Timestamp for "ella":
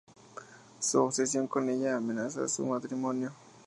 1.69-1.95